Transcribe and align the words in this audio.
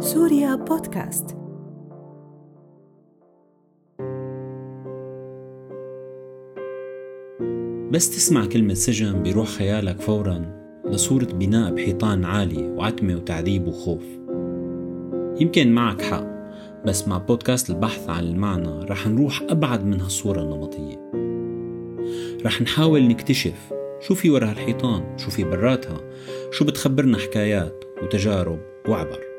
سوريا 0.00 0.54
بودكاست. 0.54 1.36
بس 7.90 8.10
تسمع 8.10 8.46
كلمة 8.46 8.74
سجن 8.74 9.22
بيروح 9.22 9.48
خيالك 9.48 10.00
فورا 10.00 10.44
لصورة 10.84 11.24
بناء 11.24 11.74
بحيطان 11.74 12.24
عالية 12.24 12.68
وعتمة 12.68 13.16
وتعذيب 13.16 13.66
وخوف. 13.66 14.02
يمكن 15.40 15.72
معك 15.72 16.02
حق 16.02 16.26
بس 16.86 17.08
مع 17.08 17.18
بودكاست 17.18 17.70
البحث 17.70 18.08
عن 18.08 18.24
المعنى 18.24 18.84
رح 18.84 19.06
نروح 19.08 19.42
أبعد 19.50 19.84
من 19.84 20.00
هالصورة 20.00 20.42
النمطية. 20.42 21.10
رح 22.44 22.62
نحاول 22.62 23.08
نكتشف 23.08 23.72
شو 24.00 24.14
في 24.14 24.30
ورا 24.30 24.50
هالحيطان 24.50 25.18
شو 25.18 25.30
في 25.30 25.44
براتها 25.44 26.00
شو 26.50 26.64
بتخبرنا 26.64 27.18
حكايات 27.18 27.84
وتجارب 28.02 28.58
وعبر. 28.88 29.29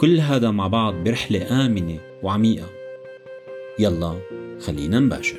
كل 0.00 0.20
هذا 0.20 0.50
مع 0.50 0.66
بعض 0.66 0.94
برحلة 0.94 1.66
آمنة 1.66 2.00
وعميقة. 2.22 2.70
يلا 3.78 4.18
خلينا 4.60 5.00
نباشر. 5.00 5.38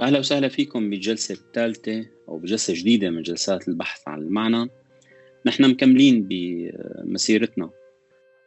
أهلا 0.00 0.18
وسهلا 0.18 0.48
فيكم 0.48 0.90
بالجلسة 0.90 1.34
الثالثة 1.34 2.06
أو 2.28 2.38
بجلسة 2.38 2.74
جديدة 2.74 3.10
من 3.10 3.22
جلسات 3.22 3.68
البحث 3.68 4.08
عن 4.08 4.22
المعنى. 4.22 4.70
نحن 5.46 5.70
مكملين 5.70 6.28
بمسيرتنا 6.30 7.70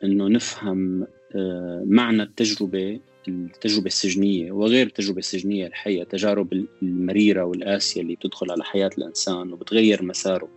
إنه 0.04 0.28
نفهم 0.28 1.08
آه، 1.36 1.84
معنى 1.88 2.24
التجربة 2.24 3.00
التجربة 3.28 3.86
السجنية 3.86 4.52
وغير 4.52 4.88
التجربة 4.88 5.20
السجنية 5.20 5.68
الحية 5.68 6.04
تجارب 6.04 6.66
المريرة 6.82 7.44
والقاسية 7.44 8.02
اللي 8.02 8.16
بتدخل 8.16 8.52
على 8.52 8.64
حياة 8.64 8.90
الإنسان 8.98 9.54
وبتغير 9.54 10.04
مساره 10.04 10.50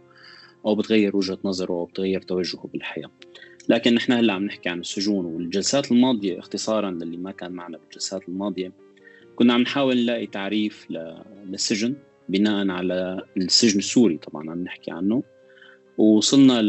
أو 0.66 0.74
بتغير 0.74 1.16
وجهة 1.16 1.38
نظره 1.44 1.72
أو 1.72 1.84
بتغير 1.84 2.20
توجهه 2.22 2.68
بالحياة. 2.72 3.10
لكن 3.68 3.94
نحن 3.94 4.12
هلأ 4.12 4.32
عم 4.32 4.44
نحكي 4.44 4.68
عن 4.68 4.80
السجون 4.80 5.24
والجلسات 5.24 5.92
الماضية 5.92 6.38
اختصارا 6.38 6.90
للي 6.90 7.16
ما 7.16 7.32
كان 7.32 7.52
معنا 7.52 7.78
بالجلسات 7.78 8.28
الماضية 8.28 8.72
كنا 9.36 9.54
عم 9.54 9.60
نحاول 9.60 9.96
نلاقي 9.96 10.26
تعريف 10.26 10.86
للسجن 11.46 11.94
بناء 12.28 12.68
على 12.68 13.26
السجن 13.36 13.78
السوري 13.78 14.18
طبعا 14.18 14.50
عم 14.50 14.64
نحكي 14.64 14.90
عنه. 14.90 15.22
ووصلنا 15.98 16.62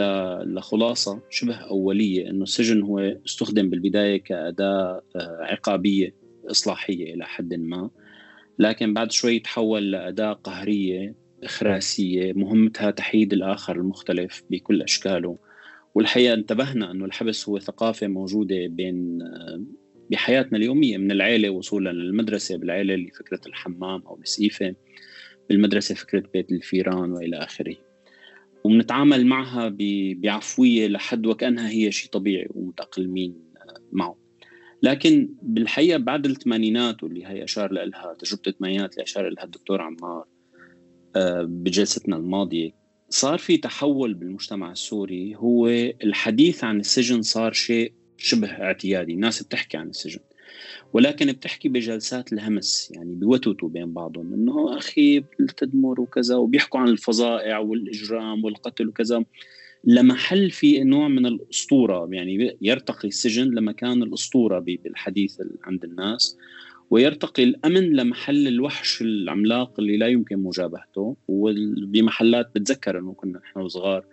لخلاصة 0.46 1.22
شبه 1.30 1.56
أولية 1.56 2.30
أنه 2.30 2.44
السجن 2.44 2.82
هو 2.82 3.00
استخدم 3.00 3.70
بالبداية 3.70 4.24
كأداة 4.24 5.02
آه، 5.16 5.38
عقابية 5.42 6.16
إصلاحية 6.52 7.14
إلى 7.14 7.26
حد 7.26 7.54
ما. 7.54 7.90
لكن 8.60 8.94
بعد 8.94 9.12
شوي 9.12 9.40
تحول 9.40 9.92
لأداة 9.92 10.34
قهرية 10.34 11.16
إخراسية 11.44 12.34
مهمتها 12.34 12.92
تحييد 12.92 13.34
الآخر 13.34 13.76
المختلف 13.76 14.44
بكل 14.50 14.82
أشكاله. 14.82 15.38
والحقيقة 15.96 16.34
انتبهنا 16.34 16.92
أنه 16.92 17.06
الحبس 17.06 17.50
هو 17.50 17.60
ثقافة 17.60 18.08
موجودة 18.08 18.68
بين 18.68 19.22
آه، 19.22 19.64
بحياتنا 20.12 20.58
اليومية 20.58 20.98
من 20.98 21.12
العيلة 21.12 21.50
وصولا 21.50 21.90
للمدرسة 21.90 22.58
بالعيلة 22.58 22.96
لفكرة 22.96 23.42
الحمام 23.48 24.02
أو 24.08 24.20
السقيفة 24.22 24.76
بالمدرسة 25.50 25.96
فكرة 25.96 26.24
بيت 26.34 26.52
الفيران 26.52 27.12
وإلى 27.12 27.38
آخره. 27.38 27.76
وبنتعامل 28.64 29.26
معها 29.26 29.76
بعفوية 30.16 30.88
لحد 30.88 31.26
وكأنها 31.26 31.70
هي 31.70 31.92
شيء 31.92 32.12
طبيعي 32.12 32.48
ومتأقلمين 32.50 33.36
معه. 33.92 34.18
لكن 34.84 35.30
بالحقيقة 35.42 35.98
بعد 35.98 36.26
الثمانينات 36.26 37.04
واللي 37.04 37.26
هي 37.26 37.44
أشار 37.44 37.72
لها 37.72 38.16
تجربة 38.20 38.42
الثمانينات 38.48 38.94
اللي 38.94 39.04
أشار 39.04 39.30
لها 39.30 39.44
الدكتور 39.44 39.82
عمار 39.82 40.26
آه، 41.16 41.42
بجلستنا 41.50 42.18
الماضية 42.18 42.72
صار 43.10 43.38
في 43.38 43.58
تحول 43.58 44.14
بالمجتمع 44.14 44.72
السوري. 44.72 45.36
هو 45.36 45.68
الحديث 46.04 46.64
عن 46.64 46.80
السجن 46.80 47.22
صار 47.22 47.54
شيء 47.54 47.94
شبه 48.18 48.48
اعتيادي. 48.48 49.14
الناس 49.14 49.44
بتحكي 49.44 49.78
عن 49.78 49.90
السجن. 49.90 50.20
ولكن 50.94 51.32
بتحكي 51.32 51.70
بجلسات 51.70 52.34
الهمس 52.34 52.92
يعني 52.96 53.16
بوتوتوا 53.16 53.70
بين 53.70 53.94
بعضهم 53.94 54.34
إنه 54.34 54.78
أخي 54.78 55.24
التدمر 55.40 56.02
وكذا 56.02 56.36
وبيحكوا 56.36 56.80
عن 56.80 56.88
الفظائع 56.88 57.58
والإجرام 57.58 58.46
والقتل 58.46 58.88
وكذا. 58.88 59.24
لمحل 59.84 60.52
في 60.52 60.84
نوع 60.84 61.08
من 61.08 61.26
الأسطورة 61.26 62.10
يعني 62.12 62.58
يرتقي 62.62 63.08
السجن 63.08 63.50
لمكان 63.50 64.04
الأسطورة 64.04 64.60
بالحديث 64.60 65.42
عند 65.64 65.84
الناس 65.84 66.38
ويرتقي 66.90 67.44
الأمن 67.44 67.96
لمحل 67.96 68.48
الوحش 68.48 69.02
العملاق 69.02 69.80
اللي 69.80 69.98
لا 69.98 70.08
يمكن 70.08 70.40
مجابهته 70.40 71.16
وبمحلات 71.28 72.52
بتذكر 72.56 73.00
إنه 73.00 73.14
كنا 73.14 73.40
نحن 73.40 73.68
صغار 73.68 74.06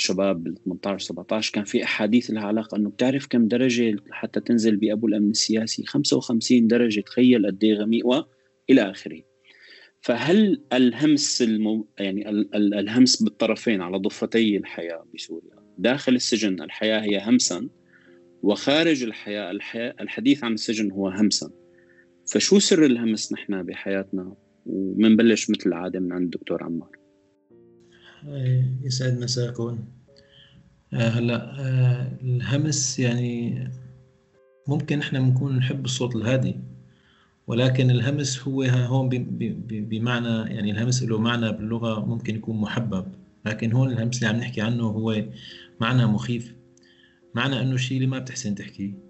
شباب 0.00 0.44
بال 0.44 0.54
18 0.64 1.06
17 1.06 1.52
كان 1.52 1.64
في 1.64 1.84
أحاديث 1.84 2.30
لها 2.30 2.42
علاقة 2.42 2.76
إنه 2.76 2.90
بتعرف 2.90 3.26
كم 3.26 3.48
درجة 3.48 3.96
حتى 4.10 4.40
تنزل 4.40 4.76
بابو 4.76 5.06
الأمن 5.06 5.30
السياسي؟ 5.30 5.86
55 5.86 6.66
درجة 6.66 7.00
تخيل 7.00 7.46
قد 7.46 7.64
إيه 7.64 7.74
غميق 7.74 8.06
والى 8.06 8.90
آخره. 8.90 9.22
فهل 10.00 10.62
الهمس 10.72 11.42
المو... 11.42 11.88
يعني 11.98 12.30
ال... 12.30 12.54
ال... 12.54 12.74
الهمس 12.74 13.22
بالطرفين 13.22 13.82
على 13.82 13.98
ضفتي 13.98 14.56
الحياة 14.56 15.06
بسوريا؟ 15.14 15.74
داخل 15.78 16.14
السجن 16.14 16.62
الحياة 16.62 17.00
هي 17.00 17.22
همسا 17.24 17.68
وخارج 18.42 19.02
الحياة 19.02 19.50
الحياة 19.50 19.94
الحديث 20.00 20.44
عن 20.44 20.52
السجن 20.52 20.90
هو 20.90 21.08
همسا. 21.08 21.50
فشو 22.32 22.58
سر 22.58 22.84
الهمس 22.84 23.32
نحن 23.32 23.62
بحياتنا؟ 23.62 24.36
ومنبلش 24.66 25.50
مثل 25.50 25.62
العادة 25.66 26.00
من 26.00 26.12
عند 26.12 26.22
الدكتور 26.22 26.62
عمار. 26.62 26.99
يسعد 28.82 29.18
مساكم. 29.18 29.78
آه، 30.92 31.08
هلا 31.08 31.60
آه، 31.60 32.12
الهمس 32.22 32.98
يعني 32.98 33.64
ممكن 34.68 34.98
إحنا 34.98 35.20
بنكون 35.20 35.56
نحب 35.56 35.84
الصوت 35.84 36.16
الهادي 36.16 36.56
ولكن 37.46 37.90
الهمس 37.90 38.48
هو 38.48 38.62
هون 38.62 39.08
بمعنى 39.68 40.54
يعني 40.54 40.70
الهمس 40.70 41.02
له 41.02 41.18
معنى 41.18 41.52
باللغة 41.52 42.04
ممكن 42.06 42.36
يكون 42.36 42.60
محبب 42.60 43.06
لكن 43.46 43.72
هون 43.72 43.92
الهمس 43.92 44.16
اللي 44.16 44.28
عم 44.28 44.36
نحكي 44.36 44.60
عنه 44.60 44.84
هو 44.84 45.24
معنى 45.80 46.06
مخيف. 46.06 46.54
معنى 47.34 47.60
إنه 47.60 47.76
شيء 47.76 47.96
اللي 47.96 48.08
ما 48.08 48.18
بتحسن 48.18 48.54
تحكيه. 48.54 49.09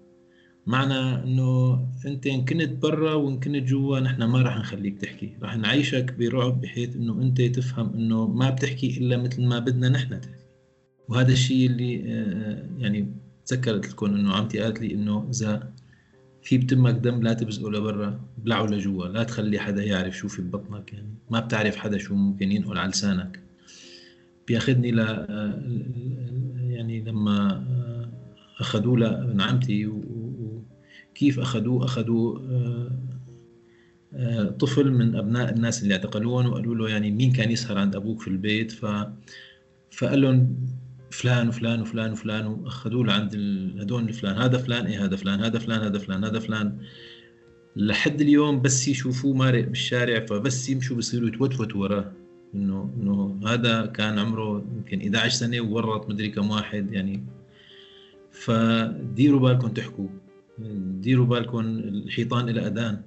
معنى 0.67 1.23
إنه 1.23 1.79
انت 2.05 2.27
ان 2.27 2.45
كنت 2.45 2.69
برا 2.69 3.13
وان 3.13 3.39
كنت 3.39 3.69
جوا 3.69 3.99
نحن 3.99 4.23
ما 4.23 4.41
راح 4.41 4.57
نخليك 4.57 5.01
تحكي. 5.01 5.37
راح 5.41 5.57
نعيشك 5.57 6.13
برعب 6.13 6.61
بحيث 6.61 6.95
إنه 6.95 7.21
أنت 7.21 7.41
تفهم 7.41 7.93
إنه 7.93 8.27
ما 8.27 8.49
بتحكي 8.49 8.97
إلا 8.97 9.17
مثل 9.17 9.45
ما 9.45 9.59
بدنا 9.59 9.89
نحن 9.89 10.21
تحكي. 10.21 10.45
وهذا 11.09 11.31
الشيء 11.31 11.65
اللي 11.65 12.03
آه، 12.07 12.65
يعني 12.79 13.11
تذكرت 13.45 13.89
لكم 13.89 14.05
إنه 14.05 14.33
عمتي 14.33 14.59
قالت 14.59 14.81
لي 14.81 14.93
إنه 14.93 15.29
إذا 15.29 15.73
في 16.43 16.57
بتمك 16.57 16.93
دم 16.93 17.21
لا 17.21 17.33
تبزقه 17.33 17.71
لبرا 17.71 18.19
ابلعه 18.37 18.65
لجوا 18.65 19.07
لا 19.07 19.23
تخلي 19.23 19.59
حدا 19.59 19.83
يعرف 19.83 20.17
شو 20.17 20.27
في 20.27 20.41
ببطنك 20.41 20.93
يعني 20.93 21.13
ما 21.29 21.39
بتعرف 21.39 21.75
حدا 21.75 21.97
شو 21.97 22.15
ممكن 22.15 22.51
ينقل 22.51 22.77
على 22.77 22.89
لسانك. 22.89 23.39
بياخذني 24.47 24.91
ل 24.91 24.99
آه، 24.99 25.61
يعني 26.69 27.01
لما 27.01 27.51
آه، 27.51 28.09
أخذوه 28.59 28.99
لابن 28.99 29.41
عمتي 29.41 29.85
كيف 31.15 31.39
اخذوه 31.39 31.85
أخذوا 31.85 32.39
آه، 32.39 32.91
آه، 34.13 34.49
طفل 34.49 34.91
من 34.91 35.15
أبناء 35.15 35.53
الناس 35.53 35.83
اللي 35.83 35.93
اعتقلوهم 35.93 36.49
وقالوا 36.49 36.75
له 36.75 36.89
يعني 36.89 37.11
مين 37.11 37.31
كان 37.31 37.51
يسهر 37.51 37.77
عند 37.77 37.95
أبوك 37.95 38.21
في 38.21 38.27
البيت؟ 38.27 38.71
ف 38.71 38.85
فقال 39.91 40.21
لهم 40.21 40.55
فلان 41.11 41.47
وفلان 41.47 41.81
وفلان 41.81 42.11
وفلان 42.11 42.45
وأخذوه 42.45 43.05
لعند 43.05 43.35
هدول 43.79 44.03
الفلان 44.03 44.37
هذا 44.37 44.57
فلان 44.57 44.85
إيه 44.85 45.05
هذا 45.05 45.15
فلان 45.15 45.39
هذا 45.39 45.59
فلان 45.59 45.81
هذا 45.81 45.99
فلان 45.99 46.23
هذا 46.23 46.39
فلان. 46.39 46.77
لحد 47.75 48.21
اليوم 48.21 48.61
بس 48.61 48.87
يشوفوه 48.87 49.33
مارق 49.33 49.67
بالشارع 49.67 50.25
فبس 50.25 50.69
يمشوا 50.69 50.97
بصيروا 50.97 51.27
يتوتوتوا 51.27 51.81
وراه 51.81 52.11
انه 52.55 52.93
إنه 52.97 53.39
هذا 53.45 53.85
كان 53.85 54.19
عمره 54.19 54.65
يمكن 54.77 54.99
11 55.15 55.35
سنة 55.35 55.61
وورط 55.61 56.09
مدري 56.09 56.29
كم 56.29 56.49
واحد 56.49 56.93
يعني. 56.93 57.23
فديروا 58.31 59.39
بالكم 59.39 59.67
تحكوا. 59.67 60.07
ديروا 61.01 61.25
بالكم 61.25 61.59
الحيطان 61.59 62.49
إلى 62.49 62.67
أذان. 62.67 63.01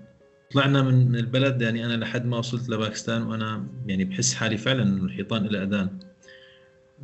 طلعنا 0.53 0.83
من 0.83 1.17
البلد 1.17 1.63
يعني 1.63 1.87
أنا 1.87 1.95
لحد 1.95 2.27
ما 2.27 2.39
وصلت 2.39 2.69
لباكستان 2.69 3.23
وأنا 3.23 3.67
يعني 3.87 4.05
بحس 4.05 4.35
حالي 4.35 4.57
فعلا 4.57 4.83
إنه 4.83 5.05
الحيطان 5.05 5.47
إلى 5.47 5.63
أذان. 5.63 5.89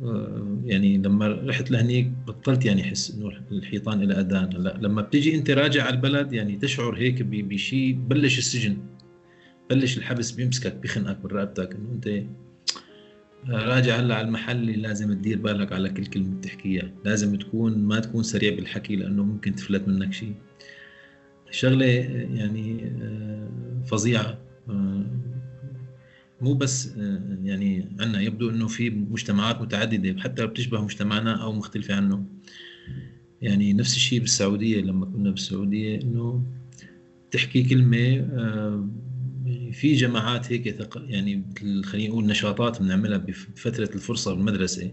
آه، 0.03 0.61
يعني 0.65 0.97
لما 0.97 1.27
رحت 1.27 1.71
لهنيك 1.71 2.07
بطلت 2.27 2.65
يعني 2.65 2.81
أحس 2.81 3.11
إنه 3.11 3.31
الحيطان 3.51 4.03
إلى 4.03 4.13
أذان. 4.13 4.55
هلأ 4.55 4.77
لما 4.81 5.01
بتيجي 5.01 5.35
أنت 5.35 5.51
راجع 5.51 5.83
على 5.83 5.95
البلد 5.95 6.33
يعني 6.33 6.55
تشعر 6.55 6.95
هيك 6.95 7.21
بشيء 7.21 7.93
بلش 7.93 8.37
السجن 8.37 8.77
بلش 9.69 9.97
الحبس 9.97 10.31
بيمسكك 10.31 10.75
بخنقك 10.75 11.17
برقبتك 11.17 11.75
إنه 11.75 11.91
أنت 11.91 12.23
راجع 13.49 13.95
هلأ 13.95 14.15
على 14.15 14.27
المحل 14.27 14.57
اللي 14.57 14.73
لازم 14.73 15.13
تدير 15.13 15.37
بالك 15.37 15.71
على 15.71 15.89
كل 15.89 16.05
كلمة 16.05 16.35
بتحكيها. 16.35 16.91
لازم 17.05 17.35
تكون 17.35 17.77
ما 17.77 17.99
تكون 17.99 18.23
سريع 18.23 18.55
بالحكي 18.55 18.95
لأنه 18.95 19.23
ممكن 19.23 19.55
تفلت 19.55 19.87
منك 19.87 20.13
شيء 20.13 20.33
شغلة 21.51 21.85
يعني 21.85 22.93
فظيعة. 23.85 24.37
مو 26.41 26.53
بس 26.53 26.95
يعني 27.43 27.95
عندنا 27.99 28.21
يبدو 28.21 28.49
إنه 28.49 28.67
في 28.67 28.89
مجتمعات 28.89 29.61
متعددة 29.61 30.21
حتى 30.21 30.47
بتشبه 30.47 30.81
مجتمعنا 30.81 31.43
أو 31.43 31.53
مختلفة 31.53 31.95
عنه. 31.95 32.25
يعني 33.41 33.73
نفس 33.73 33.95
الشيء 33.95 34.19
بالسعودية 34.19 34.81
لما 34.81 35.05
كنا 35.05 35.29
بالسعودية 35.31 36.01
إنه 36.01 36.43
تحكي 37.31 37.63
كلمة 37.63 38.27
في 39.71 39.93
جماعات 39.93 40.51
هيك 40.51 40.87
يعني 40.95 41.43
خلينا 41.83 42.09
نقول 42.09 42.25
نشاطات 42.25 42.81
بنعملها 42.81 43.17
بفترة 43.17 43.89
الفرصة 43.95 44.33
بالمدرسة 44.33 44.91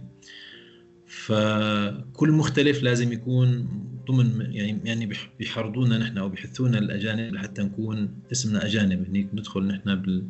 فكل 1.09 2.33
مختلف 2.33 2.83
لازم 2.83 3.13
يكون 3.13 3.69
ضمن 4.09 4.53
يعني 4.53 4.79
يعني 4.85 5.09
بيحرضونا 5.39 5.99
نحن 5.99 6.19
أو 6.19 6.29
بيحثونا 6.29 6.79
الأجانب 6.79 7.35
لحتى 7.35 7.63
نكون 7.63 8.09
اسمنا 8.33 8.67
أجانب. 8.67 9.09
هنيك 9.09 9.29
ندخل 9.35 9.67
نحن 9.67 10.23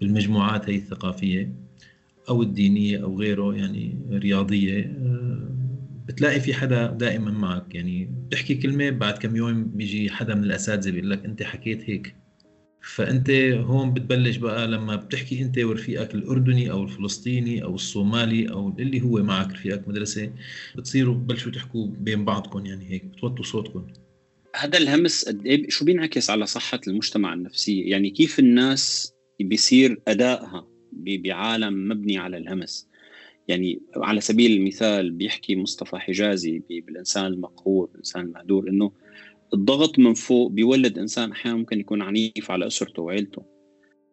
بالمجموعات 0.00 0.70
هي 0.70 0.76
الثقافية 0.76 1.52
أو 2.28 2.42
الدينية 2.42 3.02
أو 3.02 3.18
غيره 3.18 3.54
يعني 3.56 3.98
رياضية. 4.10 4.84
آه، 4.84 5.50
بتلاقي 6.06 6.40
في 6.40 6.54
حدا 6.54 6.86
دائما 6.86 7.30
معك. 7.30 7.74
يعني 7.74 8.08
بتحكي 8.26 8.54
كلمة 8.54 8.90
بعد 8.90 9.18
كم 9.18 9.36
يوم 9.36 9.64
بيجي 9.64 10.10
حدا 10.10 10.34
من 10.34 10.44
الأساتذة 10.44 10.90
بيقول 10.90 11.10
لك 11.10 11.24
أنت 11.24 11.42
حكيت 11.42 11.90
هيك. 11.90 12.14
فأنت 12.86 13.30
هون 13.54 13.94
بتبلش 13.94 14.36
بقى 14.36 14.66
لما 14.68 14.96
بتحكي 14.96 15.42
أنت 15.42 15.58
ورفيقك 15.58 16.14
الأردني 16.14 16.70
أو 16.70 16.82
الفلسطيني 16.82 17.62
أو 17.62 17.74
الصومالي 17.74 18.50
أو 18.50 18.74
اللي 18.78 19.00
هو 19.02 19.22
معك 19.22 19.52
رفيقك 19.52 19.88
مدرسه 19.88 20.32
بتصيروا 20.76 21.14
ببلشوا 21.14 21.52
تحكوا 21.52 21.86
بين 21.86 22.24
بعضكم 22.24 22.66
يعني 22.66 22.90
هيك 22.90 23.04
بتوطوا 23.04 23.44
صوتكم. 23.44 23.86
هذا 24.56 24.78
الهمس 24.78 25.24
قد 25.24 25.46
إيه؟ 25.46 25.68
شو 25.68 25.84
بينعكس 25.84 26.30
على 26.30 26.46
صحة 26.46 26.80
المجتمع 26.88 27.34
النفسية؟ 27.34 27.90
يعني 27.90 28.10
كيف 28.10 28.38
الناس 28.38 29.12
بيصير 29.40 30.00
أدائها 30.08 30.66
بعالم 30.92 31.88
مبني 31.88 32.18
على 32.18 32.36
الهمس؟ 32.36 32.88
يعني 33.48 33.80
على 33.96 34.20
سبيل 34.20 34.52
المثال 34.52 35.10
بيحكي 35.10 35.56
مصطفى 35.56 35.96
حجازي 35.96 36.62
بالإنسان 36.70 37.26
المقهور 37.26 37.90
الإنسان 37.94 38.22
المهدور 38.22 38.68
إنه 38.68 38.92
الضغط 39.54 39.98
من 39.98 40.14
فوق 40.14 40.50
بيولد 40.50 40.98
إنسان 40.98 41.32
أحيانا 41.32 41.58
ممكن 41.58 41.80
يكون 41.80 42.02
عنيف 42.02 42.50
على 42.50 42.66
أسرته 42.66 43.02
وعيلته. 43.02 43.42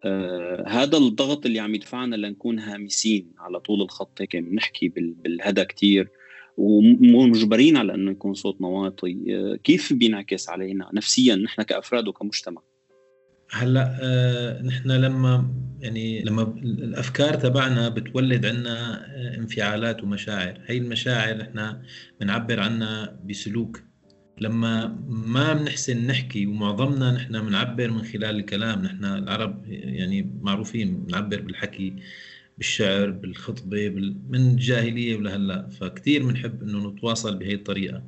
آه 0.06 0.64
هذا 0.68 0.98
الضغط 0.98 1.46
اللي 1.46 1.60
عم 1.60 1.76
يدفعنا 1.76 2.16
لنكون 2.16 2.60
هامسين 2.60 3.32
على 3.38 3.60
طول 3.60 3.82
الخط 3.82 4.22
هيك 4.22 4.36
بنحكي 4.36 4.90
بالهدى 4.90 5.66
كثير 5.66 6.10
ومجبرين 6.58 7.78
على 7.78 7.94
إنه 7.94 8.12
يكون 8.12 8.34
صوتنا 8.34 8.68
واطي 8.68 9.18
آه 9.30 9.56
كيف 9.56 9.94
بينعكس 9.94 10.50
علينا 10.50 10.90
نفسيا 10.94 11.36
نحن 11.36 11.62
كأفراد 11.62 12.08
وكمجتمع؟ 12.08 12.62
هلأ 13.52 13.98
آه 14.02 14.62
نحن 14.62 14.92
لما 14.92 15.50
يعني 15.80 16.24
لما 16.24 16.42
الأفكار 16.64 17.34
تبعنا 17.34 17.90
بتولد 17.90 18.46
عنا 18.46 19.06
آه، 19.06 19.36
انفعالات 19.38 20.04
ومشاعر 20.04 20.62
هي 20.66 20.78
المشاعر 20.78 21.38
نحن 21.38 21.82
بنعبر 22.20 22.60
عنها 22.60 23.20
بسلوك. 23.26 23.93
لما 24.42 24.88
ما 25.10 25.54
بنحسن 25.54 26.08
نحكي 26.08 26.48
ومعظمنا 26.48 27.12
نحن 27.12 27.42
بنعبر 27.48 27.92
من 27.92 28.04
خلال 28.04 28.36
الكلام 28.36 28.82
نحن 28.82 29.06
العرب 29.06 29.64
يعني 29.68 30.30
معروفين 30.42 30.98
بنعبر 31.04 31.42
بالحكي 31.42 31.94
بالشعر 32.58 33.10
بالخطبة 33.12 33.88
بال... 33.90 34.16
من 34.30 34.40
الجاهلية 34.52 35.16
ولهلأ. 35.16 35.70
فكتير 35.70 36.24
بنحب 36.28 36.64
إنه 36.64 36.90
نتواصل 36.90 37.38
بهي 37.38 37.54
الطريقة. 37.54 38.04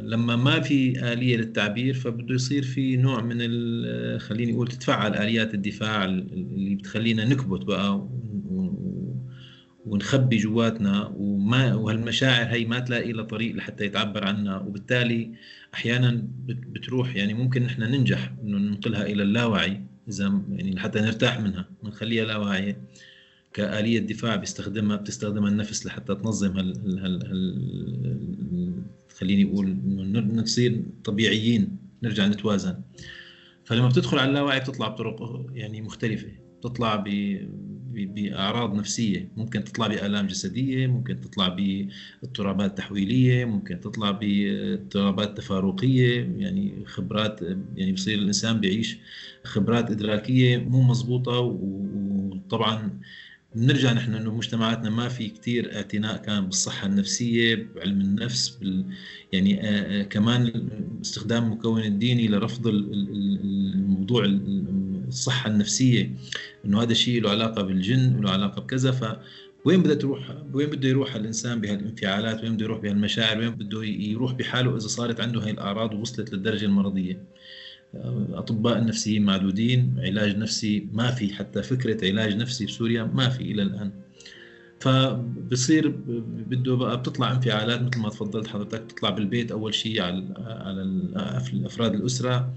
لما 0.00 0.36
ما 0.36 0.60
في 0.60 1.12
آلية 1.12 1.36
للتعبير 1.36 1.94
فبده 1.94 2.34
يصير 2.34 2.62
في 2.62 2.96
نوع 2.96 3.20
من 3.22 3.38
خليني 4.18 4.52
أقول 4.54 4.68
تتفعل 4.68 5.14
آليات 5.14 5.54
الدفاع 5.54 6.04
اللي 6.04 6.74
بتخلينا 6.74 7.24
نكبت 7.24 7.64
بقى 7.64 8.08
ونخبي 9.86 10.36
جواتنا 10.36 11.12
وما 11.16 11.74
وهالمشاعر 11.74 12.46
هي 12.46 12.64
ما 12.64 12.80
تلاقي 12.80 13.12
لها 13.12 13.24
طريق 13.24 13.54
لحتى 13.54 13.84
يتعبر 13.84 14.24
عنها. 14.24 14.58
وبالتالي 14.58 15.30
أحيانا 15.74 16.22
بتروح 16.46 17.16
يعني 17.16 17.34
ممكن 17.34 17.62
نحن 17.62 17.82
ننجح 17.82 18.32
إنه 18.42 18.58
ننقلها 18.58 19.06
إلى 19.06 19.22
اللاوعي 19.22 19.80
إذا 20.08 20.42
يعني 20.50 20.70
لحتى 20.74 21.00
نرتاح 21.00 21.40
منها 21.40 21.68
بنخليها 21.82 22.24
لا 22.24 22.36
واعيه 22.36 22.76
كآلية 23.52 23.98
دفاع 23.98 24.36
بيستخدمها 24.36 24.96
بتستخدمها 24.96 25.48
النفس 25.50 25.86
لحتى 25.86 26.14
تنظم 26.14 26.56
هال, 26.56 26.98
هال, 26.98 27.26
هال 27.26 28.82
خليني 29.18 29.44
أقول 29.44 29.76
نصير 30.34 30.82
طبيعيين 31.04 31.76
نرجع 32.02 32.26
نتوازن. 32.26 32.80
فلما 33.64 33.88
بتدخل 33.88 34.18
على 34.18 34.28
اللاوعي 34.28 34.60
بتطلع 34.60 34.88
بطرق 34.88 35.46
يعني 35.54 35.82
مختلفة 35.82 36.28
بتطلع 36.58 36.96
بأعراض 37.94 38.74
نفسية. 38.74 39.28
ممكن 39.36 39.64
تطلع 39.64 39.86
بآلام 39.86 40.26
جسدية 40.26 40.86
ممكن 40.86 41.20
تطلع 41.20 41.48
باضطرابات 42.22 42.78
تحويلية 42.78 43.44
ممكن 43.44 43.80
تطلع 43.80 44.10
باضطرابات 44.10 45.36
تفاروقية. 45.38 46.20
يعني 46.38 46.84
خبرات 46.86 47.40
يعني 47.76 47.92
بصير 47.92 48.18
الإنسان 48.18 48.60
بيعيش 48.60 48.98
خبرات 49.44 49.90
إدراكية 49.90 50.58
مو 50.58 50.82
مضبوطة 50.82 51.38
وطبعا 51.40 53.00
بنرجع 53.54 53.92
نحن 53.92 54.14
إنه 54.14 54.34
مجتمعاتنا 54.34 54.90
ما 54.90 55.08
في 55.08 55.28
كثير 55.28 55.76
اعتناء 55.76 56.16
كان 56.22 56.46
بالصحة 56.46 56.86
النفسية 56.86 57.68
بعلم 57.76 58.00
النفس 58.00 58.48
بال 58.48 58.84
يعني 59.32 59.68
آآ 59.68 60.00
آآ 60.00 60.02
كمان 60.02 60.68
استخدام 61.02 61.44
المكون 61.44 61.82
الديني 61.82 62.28
لرفض 62.28 62.66
الموضوع 62.66 64.24
الصحة 65.08 65.50
النفسية 65.50 66.10
إنه 66.64 66.82
هذا 66.82 66.92
الشيء 66.92 67.22
له 67.22 67.30
علاقة 67.30 67.62
بالجن 67.62 68.16
وله 68.18 68.30
علاقة 68.30 68.60
بكذا 68.62 68.90
ف 68.90 69.16
وين 69.64 69.82
بدها 69.82 69.94
تروح؟ 69.94 70.36
وين 70.52 70.70
بده 70.70 70.88
يروح 70.88 71.14
الإنسان 71.14 71.60
بهالانفعالات؟ 71.60 72.42
وين 72.42 72.54
بده 72.56 72.64
يروح 72.64 72.78
بهالمشاعر؟ 72.78 73.38
وين 73.38 73.50
بده 73.50 73.84
يروح 73.84 74.32
بحاله 74.32 74.70
إذا 74.76 74.86
صارت 74.86 75.20
عنده 75.20 75.40
هاي 75.40 75.50
الأعراض 75.50 75.94
ووصلت 75.94 76.32
للدرجة 76.32 76.64
المرضية؟ 76.64 77.22
أطباء 78.32 78.78
النفسيين 78.78 79.22
معدودين 79.24 79.94
علاج 79.98 80.36
نفسي 80.36 80.88
ما 80.92 81.10
في 81.10 81.34
حتى 81.34 81.62
فكرة 81.62 82.08
علاج 82.08 82.36
نفسي 82.36 82.66
بسوريا 82.66 83.04
ما 83.04 83.28
في 83.28 83.40
إلى 83.42 83.62
الآن. 83.62 83.90
فبصير 84.80 85.88
بده 86.48 86.76
بقى 86.76 86.98
بتطلع 87.00 87.32
انفعالات 87.32 87.82
مثل 87.82 87.98
ما 88.00 88.08
تفضلت 88.08 88.46
حضرتك 88.46 88.82
بتطلع 88.82 89.10
بالبيت 89.10 89.52
أول 89.52 89.74
شيء 89.74 90.02
على 90.02 90.34
على 91.16 91.66
أفراد 91.66 91.94
الأسرة 91.94 92.54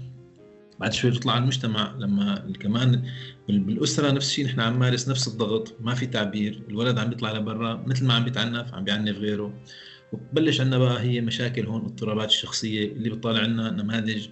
بعد 0.80 0.92
شوي 0.92 1.10
بتطلع 1.10 1.32
على 1.32 1.42
المجتمع 1.42 1.94
لما 1.98 2.52
كمان 2.60 3.02
بالأسرة 3.48 4.10
نفس 4.10 4.28
الشيء 4.28 4.44
نحن 4.44 4.60
عم 4.60 4.74
نمارس 4.74 5.08
نفس 5.08 5.28
الضغط 5.28 5.76
ما 5.80 5.94
في 5.94 6.06
تعبير 6.06 6.62
الولد 6.68 6.98
عم 6.98 7.08
بيطلع 7.08 7.32
لبرا 7.32 7.84
مثل 7.86 8.04
ما 8.06 8.14
عم 8.14 8.24
بيتعنف 8.24 8.74
عم 8.74 8.84
بيعنف 8.84 9.16
غيره. 9.16 9.60
وبتبلش 10.12 10.60
عندنا 10.60 10.78
بقى 10.78 11.02
هي 11.02 11.20
مشاكل 11.20 11.66
هون 11.66 11.84
اضطرابات 11.84 12.28
الشخصية 12.28 12.92
اللي 12.92 13.10
بتطالع 13.10 13.42
لنا 13.42 13.70
نماذج 13.70 14.26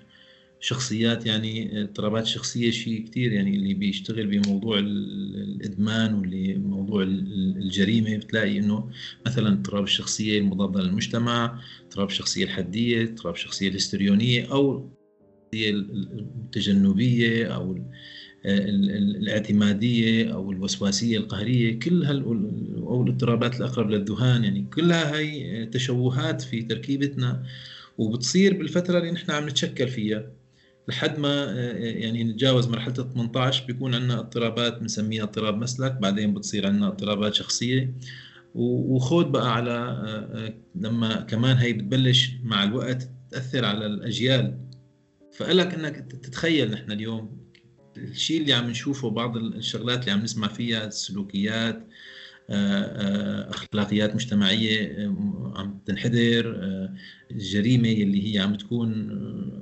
شخصيات 0.60 1.26
يعني 1.26 1.82
اضطرابات 1.82 2.22
الشخصيه 2.22 2.70
شيء 2.70 3.04
كثير 3.08 3.32
يعني 3.32 3.56
اللي 3.56 3.74
بيشتغل 3.74 4.26
بموضوع 4.26 4.78
الإدمان 4.78 6.14
واللي 6.14 6.54
موضوع 6.54 7.02
الجريمة. 7.02 8.16
بتلاقي 8.16 8.58
إنه 8.58 8.90
مثلا 9.26 9.52
اضطراب 9.52 9.84
الشخصية 9.84 10.38
المضادة 10.38 10.80
للمجتمع 10.80 11.60
اضطراب 11.84 12.08
الشخصية 12.08 12.44
الحدية 12.44 13.02
اضطراب 13.02 13.34
الشخصية 13.34 13.68
الهستريونيه 13.68 14.52
أو 14.52 14.90
التجنبية 15.70 17.46
أو 17.46 17.78
الاعتمادية 18.46 20.34
أو 20.34 20.52
الوسواسية 20.52 21.18
القهرية 21.18 21.78
كل 21.78 22.04
هال 22.04 22.22
أو 22.76 23.02
الاضطرابات 23.02 23.56
الأقرب 23.56 23.90
للذهان. 23.90 24.44
يعني 24.44 24.66
كلها 24.74 25.18
هي 25.18 25.66
تشوهات 25.66 26.42
في 26.42 26.62
تركيبتنا 26.62 27.42
وبتصير 27.98 28.58
بالفترة 28.58 28.98
اللي 28.98 29.10
نحن 29.10 29.30
عم 29.30 29.48
نتشكل 29.48 29.88
فيها. 29.88 30.30
لحد 30.88 31.18
ما 31.18 31.44
يعني 31.78 32.24
نتجاوز 32.24 32.68
مرحلة 32.68 32.94
ال 32.98 33.12
18 33.12 33.66
بيكون 33.66 33.94
عندنا 33.94 34.18
اضطرابات 34.18 34.80
بنسميها 34.80 35.22
اضطراب 35.22 35.58
مسلك 35.58 35.92
بعدين 35.92 36.34
بتصير 36.34 36.66
عندنا 36.66 36.86
اضطرابات 36.88 37.34
شخصية. 37.34 37.94
وخود 38.54 39.32
بقى 39.32 39.54
على 39.54 40.56
لما 40.74 41.20
كمان 41.20 41.56
هي 41.56 41.72
بتبلش 41.72 42.30
مع 42.44 42.64
الوقت 42.64 43.08
تأثر 43.30 43.64
على 43.64 43.86
الأجيال. 43.86 44.58
فقلك 45.36 45.74
إنك 45.74 45.96
تتخيل 45.96 46.70
نحن 46.70 46.92
اليوم 46.92 47.46
الشيء 47.96 48.40
اللي 48.40 48.52
عم 48.52 48.70
نشوفه 48.70 49.10
بعض 49.10 49.36
الشغلات 49.36 50.00
اللي 50.00 50.10
عم 50.10 50.20
نسمع 50.20 50.48
فيها 50.48 50.86
السلوكيات 50.86 51.86
آه، 52.50 52.54
آه، 52.54 53.50
أخلاقيات 53.50 54.14
مجتمعية 54.14 55.06
آه، 55.06 55.52
عم 55.56 55.78
تنحدر 55.86 56.60
الجريمة 57.30 57.92
اللي 57.92 58.34
هي 58.34 58.38
عم 58.38 58.54
تكون 58.54 59.08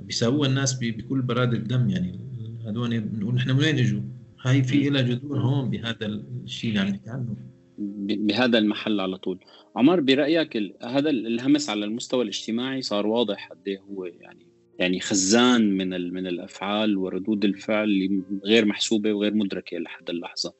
بيساووها 0.05 0.49
الناس 0.49 0.73
بكل 0.73 1.21
برادة 1.21 1.57
الدم. 1.57 1.89
يعني 1.89 2.19
هذول 2.67 3.01
بنقول 3.01 3.35
نحن 3.35 3.51
من 3.51 3.59
وين 3.59 3.79
اجوا؟ 3.79 4.01
هاي 4.41 4.63
في 4.63 4.89
لها 4.89 5.01
جذور 5.01 5.39
هون 5.39 5.69
بهذا 5.69 6.05
الشيء 6.05 6.69
اللي 6.69 6.81
عم 6.81 6.87
نحكي 6.87 7.09
عنه. 7.09 7.35
بهذا 7.77 8.57
المحل 8.57 8.99
على 8.99 9.17
طول. 9.17 9.39
عمر 9.75 9.99
برأيك 9.99 10.57
هذا 10.83 11.09
الهمس 11.09 11.69
على 11.69 11.85
المستوى 11.85 12.23
الاجتماعي 12.23 12.81
صار 12.81 13.07
واضح 13.07 13.49
قد 13.51 13.67
إيه 13.67 13.79
هو 13.79 14.05
يعني 14.05 14.54
يعني 14.79 14.99
خزان 14.99 15.77
من 15.77 16.13
من 16.13 16.27
الأفعال 16.27 16.97
وردود 16.97 17.45
الفعل 17.45 17.83
اللي 17.83 18.23
غير 18.45 18.65
محسوبة 18.65 19.13
وغير 19.13 19.33
مدركة 19.33 19.77
لحد 19.77 20.09
اللحظة. 20.09 20.53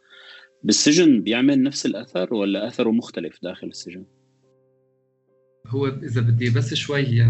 بالسجن 0.63 1.21
بيعمل 1.21 1.63
نفس 1.63 1.85
الأثر 1.85 2.33
ولا 2.33 2.67
أثره 2.67 2.91
مختلف 2.91 3.39
داخل 3.43 3.67
السجن؟ 3.67 4.05
هو 5.67 5.87
إذا 5.87 6.21
بدي 6.21 6.49
بس 6.49 6.73
شوي 6.73 7.21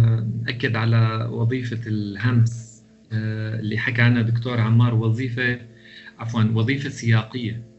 أكد 0.48 0.75
على 0.75 1.30
وظيفة 1.32 1.88
الهمس 1.88 2.84
آه، 3.12 3.60
اللي 3.60 3.77
حكى 3.77 4.01
عنها 4.01 4.22
دكتور 4.22 4.60
عمار 4.60 4.96
وظيفة 4.96 5.62
عفوا 6.18 6.44
وظيفة 6.44 6.89
سياقية. 6.89 7.75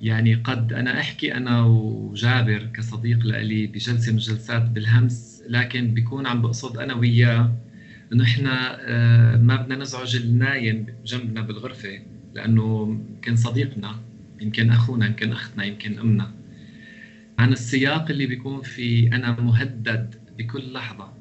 يعني 0.00 0.34
قد 0.34 0.72
أنا 0.72 1.00
أحكي 1.00 1.34
أنا 1.34 1.64
وجابر 1.64 2.70
كصديق 2.74 3.18
لي 3.18 3.66
بجلسة 3.66 4.12
من 4.12 4.18
الجلسات 4.18 4.62
بالهمس 4.62 5.42
لكن 5.48 5.94
بيكون 5.94 6.26
عم 6.26 6.42
بقصد 6.42 6.78
أنا 6.78 6.94
وياه 6.94 7.65
إنه 8.12 8.24
إحنا 8.24 8.78
آه، 8.80 9.36
ما 9.36 9.56
بدنا 9.56 9.76
نزعج 9.76 10.16
النايم 10.16 10.86
جنبنا 11.04 11.40
بالغرفة 11.40 12.00
لأنه 12.34 12.98
يمكن 13.14 13.36
صديقنا 13.36 14.00
يمكن 14.40 14.70
أخونا 14.70 15.06
يمكن 15.06 15.32
أختنا 15.32 15.64
يمكن 15.64 15.98
أمنا. 15.98 16.30
عن 17.38 17.52
السياق 17.52 18.10
اللي 18.10 18.26
بيكون 18.26 18.62
في 18.62 19.06
أنا 19.12 19.40
مهدد 19.40 20.14
بكل 20.38 20.72
لحظة 20.72 21.12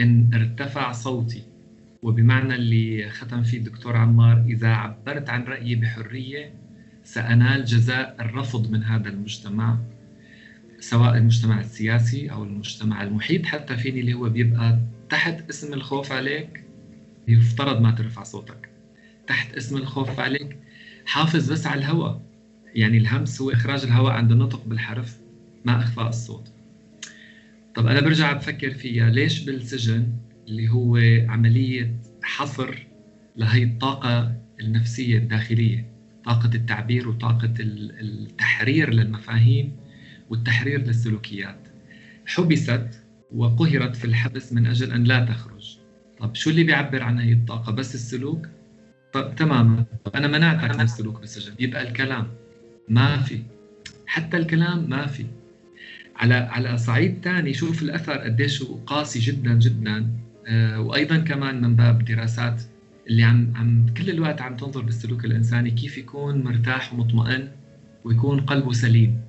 إن 0.00 0.30
ارتفع 0.34 0.92
صوتي. 0.92 1.42
وبمعنى 2.02 2.54
اللي 2.54 3.08
ختم 3.10 3.42
فيه 3.42 3.58
الدكتور 3.58 3.96
عمار 3.96 4.44
إذا 4.48 4.68
عبرت 4.68 5.30
عن 5.30 5.44
رأيي 5.44 5.74
بحرية 5.74 6.52
سأنال 7.04 7.64
جزاء 7.64 8.16
الرفض 8.20 8.70
من 8.70 8.82
هذا 8.84 9.08
المجتمع 9.08 9.78
سواء 10.80 11.16
المجتمع 11.16 11.60
السياسي 11.60 12.30
أو 12.30 12.44
المجتمع 12.44 13.02
المحيط 13.02 13.46
حتى 13.46 13.76
فيني 13.76 14.00
اللي 14.00 14.14
هو 14.14 14.28
بيبقى 14.28 14.78
تحت 15.10 15.48
اسم 15.48 15.74
الخوف 15.74 16.12
عليك 16.12 16.64
يفترض 17.28 17.80
ما 17.80 17.90
ترفع 17.90 18.22
صوتك. 18.22 18.68
تحت 19.26 19.54
اسم 19.54 19.76
الخوف 19.76 20.20
عليك 20.20 20.58
حافظ 21.06 21.52
بس 21.52 21.66
على 21.66 21.78
الهواء. 21.78 22.22
يعني 22.74 22.98
الهمس 22.98 23.42
هو 23.42 23.50
إخراج 23.50 23.84
الهواء 23.84 24.12
عند 24.12 24.32
النطق 24.32 24.64
بالحرف 24.64 25.18
ما 25.64 25.82
إخفاء 25.82 26.08
الصوت. 26.08 26.52
طب 27.74 27.86
أنا 27.86 28.00
برجع 28.00 28.32
بفكر 28.32 28.70
فيها 28.70 29.10
ليش 29.10 29.40
بالسجن 29.40 30.12
اللي 30.48 30.68
هو 30.68 30.96
عملية 31.28 31.96
حصر 32.22 32.86
لهي 33.36 33.62
الطاقة 33.62 34.34
النفسية 34.60 35.18
الداخلية؟ 35.18 35.86
طاقة 36.24 36.50
التعبير 36.54 37.08
وطاقة 37.08 37.54
التحرير 37.60 38.90
للمفاهيم 38.94 39.76
والتحرير 40.30 40.80
للسلوكيات. 40.80 41.58
حبست 42.26 43.03
وقهرت 43.34 43.96
في 43.96 44.04
الحبس 44.04 44.52
من 44.52 44.66
أجل 44.66 44.92
أن 44.92 45.04
لا 45.04 45.24
تخرج. 45.24 45.76
طب 46.18 46.34
شو 46.34 46.50
اللي 46.50 46.64
بيعبر 46.64 47.02
عن 47.02 47.18
هي 47.18 47.32
الطاقة؟ 47.32 47.72
بس 47.72 47.94
السلوك؟ 47.94 48.48
طب 49.12 49.34
تماما. 49.36 49.84
أنا 50.14 50.28
منعتك 50.28 50.74
من 50.74 50.80
السلوك 50.80 51.20
بالسجن 51.20 51.54
يبقى 51.58 51.88
الكلام 51.88 52.26
ما 52.88 53.16
في. 53.16 53.42
حتى 54.06 54.36
الكلام 54.36 54.90
ما 54.90 55.06
في. 55.06 55.26
على 56.16 56.34
على 56.34 56.78
صعيد 56.78 57.18
ثاني 57.24 57.54
شوف 57.54 57.82
الأثر 57.82 58.18
قديش 58.18 58.62
قاسي 58.62 59.18
جدا 59.18 59.54
جدا. 59.54 60.10
آه، 60.46 60.80
وأيضا 60.80 61.16
كمان 61.16 61.62
من 61.62 61.76
باب 61.76 62.04
دراسات 62.04 62.62
اللي 63.08 63.22
عم 63.22 63.52
عم 63.56 63.86
كل 63.96 64.10
الوقت 64.10 64.40
عم 64.40 64.56
تنظر 64.56 64.80
بالسلوك 64.82 65.24
الإنساني 65.24 65.70
كيف 65.70 65.98
يكون 65.98 66.44
مرتاح 66.44 66.94
ومطمئن 66.94 67.48
ويكون 68.04 68.40
قلبه 68.40 68.72
سليم. 68.72 69.20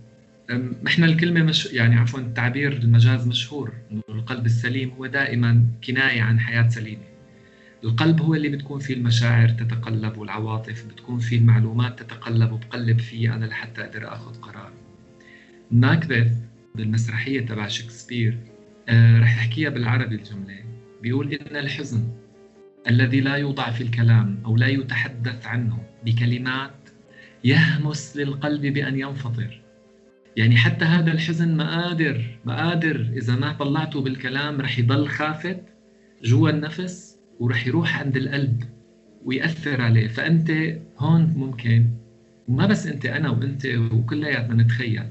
إحنا 0.87 1.05
الكلمة 1.05 1.43
مش 1.43 1.65
يعني 1.65 1.95
عفوا 1.95 2.19
التعبير 2.19 2.73
المجاز 2.73 3.27
مشهور 3.27 3.73
إنه 3.91 4.01
القلب 4.09 4.45
السليم 4.45 4.89
هو 4.89 5.05
دائما 5.05 5.65
كناية 5.87 6.21
عن 6.21 6.39
حياة 6.39 6.69
سليمة. 6.69 7.03
القلب 7.83 8.21
هو 8.21 8.35
اللي 8.35 8.49
بتكون 8.49 8.79
فيه 8.79 8.93
المشاعر 8.93 9.49
تتقلب 9.49 10.17
والعواطف 10.17 10.85
بتكون 10.85 11.19
فيه 11.19 11.37
المعلومات 11.37 11.99
تتقلب 11.99 12.51
وبقلب 12.51 12.99
فيه 12.99 13.35
أنا 13.35 13.45
لحتى 13.45 13.81
أقدر 13.81 14.13
آخذ 14.13 14.41
قرار. 14.41 14.71
ماكبث 15.71 16.37
بالمسرحية 16.75 17.45
تبع 17.45 17.67
شكسبير 17.67 18.37
آه 18.89 19.19
رح 19.19 19.37
احكيها 19.37 19.69
بالعربي 19.69 20.15
الجملة. 20.15 20.63
بيقول 21.01 21.33
إن 21.33 21.55
الحزن 21.55 22.07
الذي 22.87 23.21
لا 23.21 23.35
يوضع 23.35 23.71
في 23.71 23.83
الكلام 23.83 24.39
أو 24.45 24.57
لا 24.57 24.67
يتحدث 24.67 25.45
عنه 25.45 25.83
بكلمات 26.05 26.89
يهمس 27.43 28.17
للقلب 28.17 28.61
بأن 28.61 28.99
ينفطر. 28.99 29.64
يعني 30.37 30.57
حتى 30.57 30.85
هذا 30.85 31.11
الحزن 31.11 31.55
ما 31.55 31.81
قادر 31.83 32.39
ما 32.45 32.55
قادر 32.69 33.11
إذا 33.17 33.35
ما 33.35 33.53
طلعته 33.53 34.01
بالكلام 34.01 34.61
رح 34.61 34.79
يضل 34.79 35.07
خافت 35.07 35.59
جوا 36.23 36.49
النفس 36.49 37.17
ورح 37.39 37.67
يروح 37.67 37.99
عند 37.99 38.17
القلب 38.17 38.63
ويأثر 39.25 39.81
عليه. 39.81 40.07
فأنت 40.07 40.51
هون 40.97 41.33
ممكن 41.37 41.85
وما 42.47 42.65
بس 42.65 42.87
أنت 42.87 43.05
أنا 43.05 43.29
وأنت 43.29 43.65
وكلياتنا 43.65 44.63
نتخيل. 44.63 45.03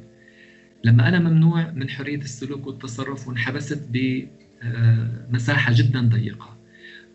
لما 0.85 1.09
أنا 1.09 1.19
ممنوع 1.19 1.71
من 1.71 1.91
حرية 1.91 2.19
السلوك 2.19 2.67
والتصرف 2.67 3.29
وانحبست 3.29 3.89
بمساحة 3.91 5.73
جدا 5.77 6.01
ضيقة 6.01 6.57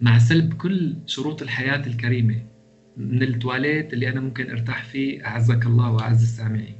مع 0.01 0.17
سلب 0.17 0.53
كل 0.53 0.95
شروط 1.05 1.41
الحياة 1.41 1.87
الكريمة 1.87 2.35
من 2.97 3.23
التواليت 3.23 3.93
اللي 3.93 4.09
أنا 4.09 4.21
ممكن 4.21 4.49
أرتاح 4.51 4.83
فيه 4.83 5.25
أعزك 5.25 5.65
الله 5.65 5.91
وأعز 5.91 6.21
السامعين. 6.21 6.78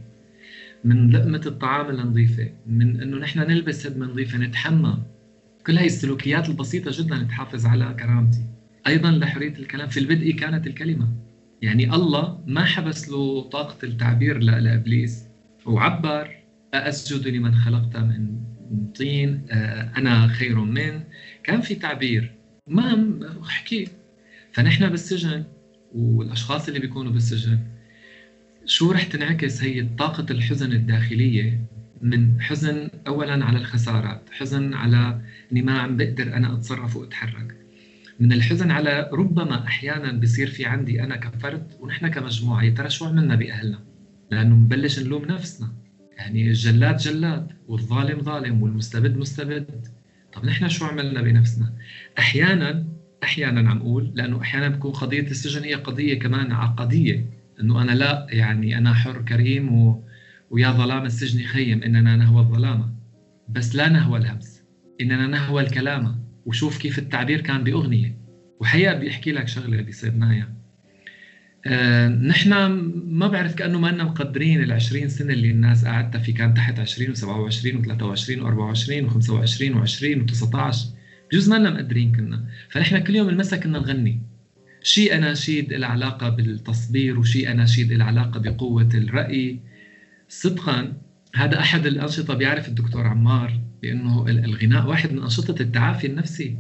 من 0.84 1.12
لقمة 1.12 1.42
الطعام 1.46 1.90
النظيفة 1.90 2.50
من 2.68 3.02
أنه 3.02 3.18
نحن 3.18 3.40
نلبس 3.40 3.88
هدمة 3.88 4.06
نظيفة 4.06 4.38
نتحمى. 4.38 4.98
كل 5.68 5.78
هاي 5.78 5.86
السلوكيات 5.86 6.50
البسيطة 6.50 6.92
جدا 6.94 7.24
تحافظ 7.24 7.66
على 7.66 7.96
كرامتي. 8.00 8.46
أيضا 8.88 9.12
لحرية 9.12 9.54
الكلام 9.54 9.88
في 9.90 10.00
البدء 10.00 10.32
كانت 10.32 10.68
الكلمة. 10.68 11.08
يعني 11.62 11.94
الله 11.94 12.44
ما 12.48 12.66
حبس 12.66 13.10
له 13.10 13.42
طاقة 13.42 13.78
التعبير 13.84 14.38
لإبليس 14.38 15.24
وعبر 15.66 16.36
أسجد 16.74 17.28
لمن 17.28 17.56
خلقت 17.56 17.98
من 17.98 18.40
طين 18.96 19.46
آه، 19.52 19.92
أنا 19.98 20.28
خير 20.28 20.60
من. 20.60 21.02
كان 21.44 21.62
في 21.62 21.76
تعبير. 21.76 22.36
ما 22.68 23.20
أحكي. 23.48 23.88
فنحن 24.52 24.90
بالسجن 24.90 25.44
والأشخاص 25.96 26.68
اللي 26.68 26.80
بيكونوا 26.80 27.12
بالسجن 27.12 27.60
شو 28.70 28.92
رح 28.92 29.04
تنعكس 29.04 29.64
هي 29.64 29.88
طاقة 29.98 30.26
الحزن 30.32 30.72
الداخلية 30.72 31.62
من 32.02 32.42
حزن 32.42 32.90
اولا 33.08 33.46
على 33.46 33.58
الخسارات، 33.58 34.22
حزن 34.32 34.74
على 34.74 35.22
إني 35.52 35.62
ما 35.62 35.80
عم 35.80 35.98
بقدر 35.98 36.34
أنا 36.34 36.54
أتصرف 36.54 36.96
وأتحرك. 36.96 37.56
من 38.20 38.34
الحزن 38.34 38.72
على 38.72 39.10
ربما 39.14 39.68
أحيانا 39.68 40.12
بصير 40.12 40.48
في 40.48 40.66
عندي 40.66 41.04
أنا 41.04 41.16
كفرد 41.16 41.72
ونحن 41.80 42.08
كمجموعة 42.08 42.64
يا 42.64 42.70
ترى 42.70 42.90
شو 42.90 43.06
عملنا 43.06 43.36
بأهلنا؟ 43.36 43.80
لأنه 44.32 44.56
بنبلش 44.56 45.00
نلوم 45.00 45.26
نفسنا. 45.26 45.74
يعني 46.18 46.48
الجلاد 46.48 46.98
جلاد 46.98 47.52
والظالم 47.68 48.22
ظالم 48.22 48.64
والمستبد 48.64 49.18
مستبد. 49.18 49.88
طب 50.34 50.46
نحن 50.46 50.70
شو 50.70 50.86
عملنا 50.86 51.22
بنفسنا؟ 51.22 51.74
أحيانا 52.20 52.86
أحيانا 53.24 53.70
عم 53.70 53.78
أقول 53.78 54.12
لأنه 54.16 54.42
أحيانا 54.42 54.68
بكون 54.68 54.92
قضية 54.92 55.28
السجن 55.28 55.64
هي 55.64 55.74
قضية 55.74 56.20
كمان 56.20 56.52
عقدية 56.52 57.39
إنه 57.60 57.82
أنا 57.82 57.92
لا 57.92 58.28
يعني 58.30 58.78
أنا 58.78 58.94
حر 58.94 59.22
كريم 59.22 59.74
و 59.74 60.04
ويا 60.50 60.72
ظلام 60.72 61.06
السجن 61.06 61.44
خيم 61.44 61.84
إننا 61.84 62.16
نهوى 62.16 62.42
الظلامة. 62.42 62.94
بس 63.50 63.76
لا 63.76 63.90
نهوى 63.90 64.20
الهمس 64.20 64.64
إننا 65.02 65.28
نهوى 65.28 65.62
الكلامة. 65.62 66.16
وشوف 66.46 66.78
كيف 66.78 67.00
التعبير 67.00 67.42
كان 67.42 67.64
بأغنية. 67.64 68.18
وحقيقة 68.60 68.94
بيحكي 68.94 69.32
لك 69.32 69.48
شغلة 69.48 69.82
بصيرنايا 69.82 70.60
آه 71.68 72.08
نحن 72.08 72.54
ما 73.08 73.28
بعرف 73.28 73.56
كأنه 73.56 73.80
ما 73.80 73.88
لنا 73.88 74.04
مقدرين 74.04 74.64
ال 74.64 74.72
20 74.72 75.10
سنة 75.10 75.34
اللي 75.34 75.52
الناس 75.52 75.86
قعدتها 75.86 76.20
في 76.20 76.32
كان 76.32 76.54
تحت 76.54 76.80
20 76.80 77.16
و27 77.16 77.20
و23 77.20 78.42
و24 78.42 79.10
و25 79.10 79.62
و20 79.76 80.04
و19 80.18 80.78
بجوز 81.32 81.50
ما 81.50 81.56
لنا 81.56 81.70
مقدرين 81.70 82.16
كنا. 82.16 82.46
فنحن 82.70 83.00
كل 83.00 83.16
يوم 83.16 83.30
المساء 83.30 83.60
كنا 83.60 83.80
نغني. 83.80 84.22
شيء 84.84 85.16
أناشيد 85.16 85.74
لها 85.74 85.90
علاقة 85.90 86.30
بالتصبير 86.30 87.20
وشيء 87.20 87.52
أناشيد 87.52 87.94
لها 87.94 88.06
علاقة 88.06 88.40
بقوة 88.40 88.90
الرأي. 88.94 89.60
صدقا 90.30 90.94
هذا 91.36 91.60
أحد 91.60 91.86
الأنشطة 91.86 92.34
بيعرف 92.34 92.68
الدكتور 92.68 93.08
عمار 93.08 93.60
بأنه 93.82 94.30
الغناء 94.30 94.88
واحد 94.88 95.14
من 95.14 95.24
أنشطة 95.24 95.62
التعافي 95.62 96.08
النفسي. 96.08 96.58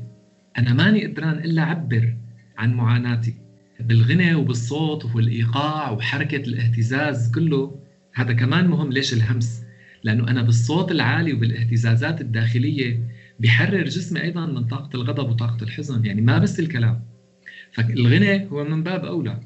أنا 0.57 0.73
ماني 0.73 1.05
قدران 1.05 1.37
إلا 1.37 1.61
أعبر 1.61 2.15
عن 2.57 2.73
معاناتي 2.73 3.33
بالغنى 3.79 4.35
وبالصوت 4.35 5.15
والإيقاع 5.15 5.91
وحركة 5.91 6.37
الاهتزاز 6.37 7.31
كله. 7.31 7.79
هذا 8.13 8.33
كمان 8.33 8.67
مهم 8.67 8.91
ليش 8.91 9.13
الهمس؟ 9.13 9.63
لأنه 10.03 10.27
أنا 10.27 10.41
بالصوت 10.41 10.91
العالي 10.91 11.33
وبالاهتزازات 11.33 12.21
الداخلية 12.21 12.99
بحرر 13.39 13.83
جسمي 13.83 14.21
أيضا 14.21 14.45
من 14.45 14.65
طاقة 14.65 14.95
الغضب 14.95 15.29
وطاقة 15.29 15.63
الحزن. 15.63 16.05
يعني 16.05 16.21
ما 16.21 16.37
بس 16.37 16.59
الكلام. 16.59 17.08
فالغنى 17.73 18.49
هو 18.51 18.63
من 18.63 18.83
باب 18.83 19.05
أولى. 19.05 19.39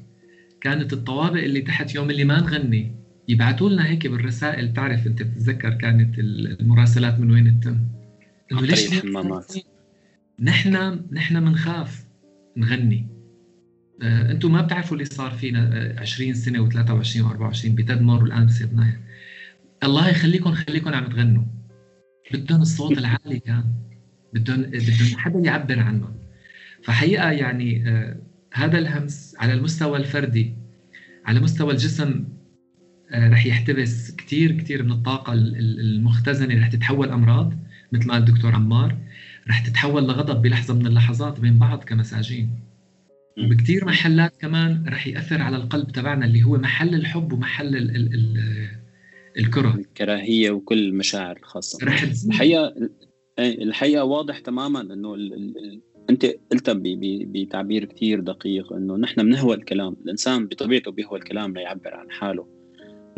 كانت 0.60 0.92
الطوابق 0.92 1.42
اللي 1.42 1.60
تحت 1.60 1.94
يوم 1.94 2.10
اللي 2.10 2.24
ما 2.24 2.40
نغني 2.40 2.92
يبعثوا 3.28 3.70
لنا 3.70 3.88
هيك 3.88 4.06
بالرسائل. 4.06 4.72
تعرف 4.72 5.06
أنت 5.06 5.22
بتتذكر 5.22 5.74
كانت 5.74 6.18
المراسلات 6.18 7.20
من 7.20 7.30
وين 7.30 7.60
تتم؟ 7.60 7.78
إنه 8.52 8.60
ليش 8.60 8.92
الحمامات. 8.92 9.54
نحن 10.40 11.00
نحن 11.12 11.40
بنخاف 11.40 12.04
نغني. 12.56 13.06
آه، 14.02 14.32
أنتم 14.32 14.52
ما 14.52 14.62
بتعرفوا 14.62 14.96
اللي 14.96 15.04
صار 15.04 15.30
فينا 15.30 15.94
20 15.98 16.30
آه، 16.30 16.34
سنة 16.34 16.68
و23 16.68 17.22
و24 17.22 17.66
بتدمر 17.66 18.22
والان 18.22 18.46
بصير 18.46 18.68
الله 19.84 20.08
يخليكم 20.08 20.52
خليكم 20.52 20.94
عم 20.94 21.06
تغنوا. 21.06 21.44
بدهم 22.32 22.62
الصوت 22.62 22.98
العالي 22.98 23.38
كان. 23.38 23.64
بدهم 24.34 24.62
بدهم 24.62 25.18
حدا 25.18 25.38
يعبر 25.38 25.78
عنهم. 25.78 26.23
فحقيقه 26.84 27.30
يعني 27.30 27.88
آه 27.88 28.16
هذا 28.52 28.78
الهمس 28.78 29.36
على 29.38 29.52
المستوى 29.52 29.98
الفردي 29.98 30.54
على 31.24 31.40
مستوى 31.40 31.72
الجسم 31.72 32.24
آه 33.10 33.28
رح 33.30 33.46
يحتبس 33.46 34.16
كثير 34.16 34.52
كثير 34.52 34.82
من 34.82 34.92
الطاقة 34.92 35.32
المختزنة 35.32 36.60
رح 36.60 36.68
تتحول 36.68 37.08
أمراض 37.08 37.54
مثل 37.92 38.06
ما 38.06 38.14
قال 38.14 38.22
الدكتور 38.22 38.54
عمار 38.54 38.98
رح 39.48 39.66
تتحول 39.66 40.02
لغضب 40.02 40.42
بلحظة 40.42 40.74
من 40.74 40.86
اللحظات 40.86 41.40
بين 41.40 41.58
بعض 41.58 41.84
كمساجين. 41.84 42.50
وبكثير 43.38 43.84
محلات 43.84 44.36
كمان 44.40 44.84
رح 44.88 45.06
يأثر 45.06 45.42
على 45.42 45.56
القلب 45.56 45.92
تبعنا 45.92 46.26
اللي 46.26 46.42
هو 46.42 46.58
محل 46.58 46.94
الحب 46.94 47.32
ومحل 47.32 47.76
ال 47.76 47.96
ال 47.96 48.14
ال 48.14 48.68
الكره. 49.38 49.74
الكراهية 49.74 50.50
وكل 50.50 50.78
المشاعر 50.78 51.36
الخاصه 51.36 51.86
رح 51.86 52.02
الحقيقة 52.02 52.74
الحقيقة 53.38 54.04
واضح 54.04 54.38
تماما 54.38 54.80
إنه 54.80 55.14
ال 55.14 55.34
ال 55.34 55.80
أنت 56.10 56.26
قلتها 56.52 56.74
بتعبير 57.26 57.84
كثير 57.84 58.20
دقيق 58.20 58.72
إنه 58.72 58.96
نحن 58.96 59.22
بنهوى 59.22 59.54
الكلام 59.56 59.96
الإنسان 60.04 60.46
بطبيعته 60.46 60.90
بيهوى 60.90 61.18
الكلام 61.18 61.54
ليعبر 61.54 61.94
عن 61.94 62.10
حاله. 62.10 62.46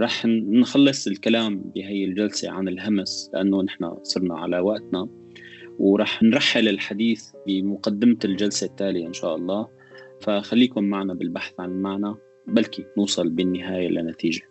رح 0.00 0.26
نخلص 0.26 1.06
الكلام 1.06 1.60
بهي 1.74 2.04
الجلسة 2.04 2.50
عن 2.50 2.68
الهمس 2.68 3.30
لأنه 3.34 3.62
نحن 3.62 3.96
صرنا 4.02 4.34
على 4.34 4.58
وقتنا. 4.58 5.08
ورح 5.78 6.22
نرحل 6.22 6.68
الحديث 6.68 7.30
بمقدمة 7.46 8.18
الجلسة 8.24 8.66
التالية 8.66 9.06
إن 9.06 9.12
شاء 9.12 9.36
الله. 9.36 9.68
فخليكم 10.20 10.84
معنا 10.84 11.14
بالبحث 11.14 11.60
عن 11.60 11.70
المعنى 11.70 12.14
بلكي 12.46 12.84
نوصل 12.98 13.28
بالنهاية 13.28 13.88
لنتيجة. 13.88 14.42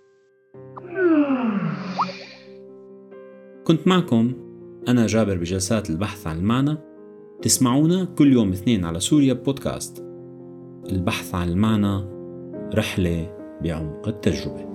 كنت 3.64 3.88
معكم 3.88 4.34
أنا 4.88 5.08
جابر 5.08 5.38
بجلسات 5.38 5.90
البحث 5.90 6.28
عن 6.28 6.38
المعنى. 6.38 6.78
تسمعونا 7.42 8.06
كل 8.06 8.34
يوم 8.34 8.52
اثنين 8.52 8.86
على 8.86 9.00
سوريا 9.00 9.34
بودكاست. 9.34 10.04
البحث 10.92 11.36
عن 11.36 11.50
المعنى 11.50 12.06
رحلة 12.74 13.38
بعمق 13.64 14.08
التجربة. 14.08 14.75